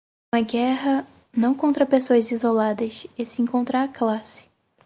uma 0.33 0.41
guerra, 0.41 1.05
não 1.31 1.53
contra 1.53 1.85
pessoas 1.85 2.31
isoladas, 2.31 3.05
e 3.15 3.23
sim 3.23 3.45
contra 3.45 3.83
a 3.83 3.87
classe 3.87 4.43